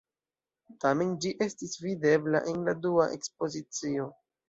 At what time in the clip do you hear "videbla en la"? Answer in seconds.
1.85-2.77